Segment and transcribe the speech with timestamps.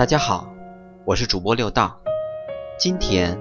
[0.00, 0.50] 大家好，
[1.04, 2.00] 我是主播六道，
[2.78, 3.38] 今天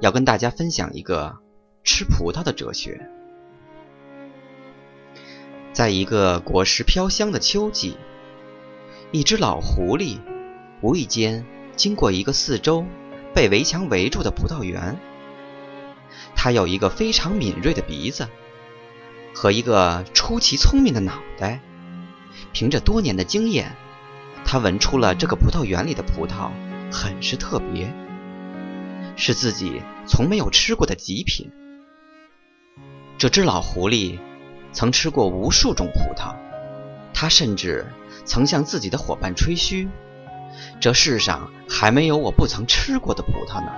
[0.00, 1.36] 要跟大家分享一个
[1.82, 3.10] 吃葡萄的哲学。
[5.72, 7.96] 在一个果实飘香的秋季，
[9.10, 10.20] 一只老狐狸
[10.80, 11.44] 无意间
[11.74, 12.86] 经过一个四周
[13.34, 14.96] 被围墙围住的葡萄园。
[16.36, 18.28] 它有一个非常敏锐的鼻子
[19.34, 21.60] 和一个出奇聪明的脑袋，
[22.52, 23.74] 凭着多年的经验。
[24.56, 26.50] 他闻出了这个葡萄园里的葡萄
[26.90, 27.92] 很是特别，
[29.14, 31.52] 是自己从没有吃过的极品。
[33.18, 34.18] 这只老狐狸
[34.72, 36.34] 曾吃过无数种葡萄，
[37.12, 37.84] 他甚至
[38.24, 39.90] 曾向自己的伙伴吹嘘
[40.80, 43.70] ：“这世上还没有我不曾吃过的葡萄呢。”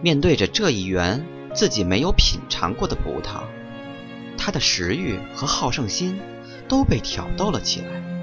[0.00, 3.42] 面对着这一园自己没有品尝过的葡萄，
[4.38, 6.18] 他的食欲和好胜心
[6.68, 8.15] 都被挑逗了起来。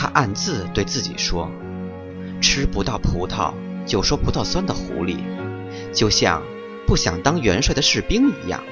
[0.00, 1.50] 他暗自对自己说
[2.40, 3.52] ：“吃不到葡萄
[3.84, 5.18] 就说葡萄酸的狐狸，
[5.92, 6.42] 就像
[6.86, 8.64] 不想当元帅的士兵一样，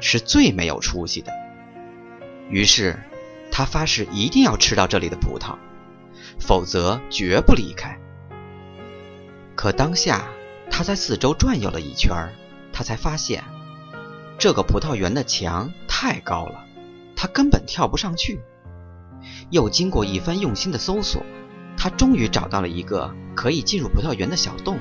[0.00, 1.32] 是最没有出息的。”
[2.48, 2.96] 于是，
[3.50, 5.56] 他发誓一定要吃到这里的葡萄，
[6.38, 7.98] 否则绝不离开。
[9.56, 10.28] 可当下，
[10.70, 12.14] 他在四周转悠了一圈，
[12.72, 13.42] 他才发现，
[14.38, 16.64] 这个葡萄园的墙太高了，
[17.16, 18.38] 他根本跳不上去。
[19.50, 21.22] 又经过一番用心的搜索，
[21.76, 24.78] 他终于找到了一个可以进入葡萄园的小洞。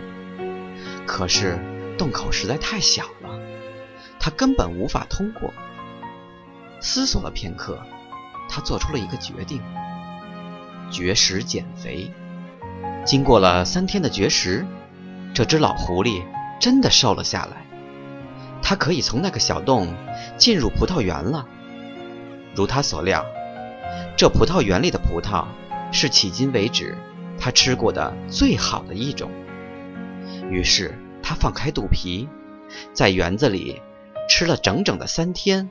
[1.06, 1.58] 可是
[1.98, 3.40] 洞口实在太小了，
[4.20, 5.54] 他根本无法通过。
[6.82, 7.80] 思索了片刻，
[8.50, 9.62] 他做出了一个决定：
[10.92, 12.12] 绝食减肥。
[13.06, 14.66] 经过了三天的绝食，
[15.34, 16.23] 这只老狐狸
[16.60, 17.66] 真的瘦了下来。
[18.62, 19.95] 它可以从那个小洞
[20.38, 21.48] 进入葡萄园了。
[22.54, 23.26] 如他所料。
[24.16, 25.46] 这葡萄园里的葡萄
[25.92, 26.98] 是迄今为止
[27.40, 29.32] 他吃过的最好的一种。
[30.50, 32.28] 于是他放开肚皮，
[32.94, 33.82] 在园子里
[34.28, 35.70] 吃了整整的三天。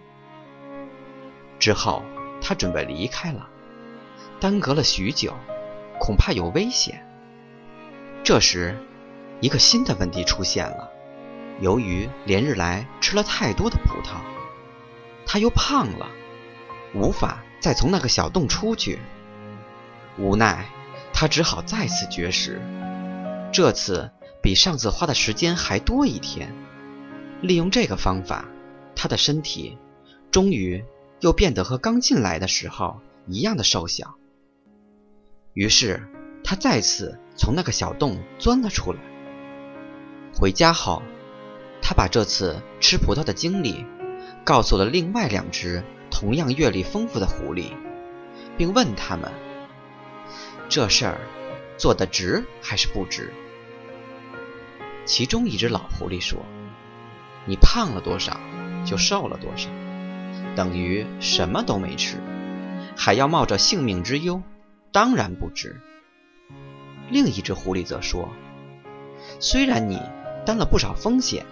[1.59, 2.03] 之后
[2.41, 3.49] 他准备离开了，
[4.39, 5.35] 耽搁了许久，
[5.99, 7.07] 恐怕有危险。
[8.23, 8.77] 这时，
[9.41, 10.91] 一个新的问题出现了：
[11.61, 14.19] 由于连日来吃了太多的葡萄，
[15.25, 16.07] 他又胖了，
[16.95, 17.43] 无法。
[17.67, 19.01] 再从那个小洞出去，
[20.21, 20.67] 无奈
[21.13, 22.63] 他只好再次绝食。
[23.53, 26.55] 这次比上次花的时间还多一天。
[27.41, 28.45] 利用这个方法，
[28.95, 29.77] 他的身体
[30.31, 30.85] 终于
[31.19, 34.15] 又变得和刚进来的时候一样的瘦小。
[35.53, 36.07] 于是
[36.45, 39.01] 他再次从那个小洞钻了出来。
[40.37, 41.03] 回家后，
[41.83, 43.85] 他把这次吃葡萄的经历
[44.45, 45.83] 告诉了另外两只。
[46.19, 47.73] 同样阅历丰富的狐狸，
[48.57, 49.31] 并问他们
[50.67, 51.21] ：“这事儿
[51.77, 53.35] 做得值还是不值？”
[55.05, 56.39] 其中一只老狐狸说
[57.45, 58.41] ：“你胖了多少，
[58.83, 59.69] 就瘦了多少，
[60.57, 62.17] 等于什么都没吃，
[62.97, 64.41] 还要冒着性命之忧，
[64.93, 65.83] 当然不值。”
[67.13, 68.31] 另一只狐狸则说
[69.39, 70.01] ：“虽然你
[70.47, 71.45] 担了不少风险，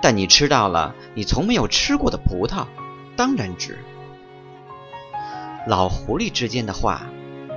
[0.00, 2.66] 但你吃到了你从没有吃过的葡萄。”
[3.16, 3.78] 当然值。
[5.66, 7.02] 老狐狸之间的话，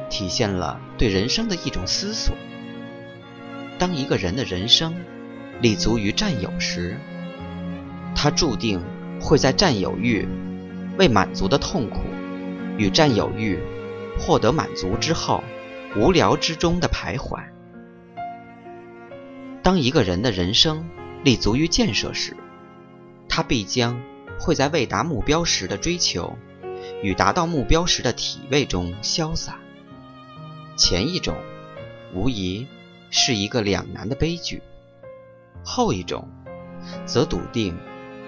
[0.10, 2.36] 体现了对人生的一种思索。
[3.80, 4.96] 当一个人的人生
[5.62, 6.98] 立足于占有时，
[8.16, 8.82] 他注定
[9.20, 10.28] 会在占有欲
[10.98, 12.02] 未满足的痛苦
[12.78, 13.60] 与占有欲
[14.20, 15.44] 获得满足之后
[15.96, 17.40] 无聊之中的徘徊。
[19.64, 20.88] 当一个人的人生
[21.24, 22.38] 立足于建设时，
[23.28, 24.00] 他必将。
[24.40, 26.38] 会在未达目标时的追求
[27.02, 29.60] 与达到目标时的体味中潇洒。
[30.78, 31.36] 前一种
[32.14, 32.68] 无疑
[33.10, 34.62] 是一个两难的悲剧，
[35.64, 36.28] 后一种
[37.06, 37.78] 则笃定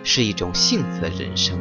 [0.03, 1.59] 是一种幸福的人生。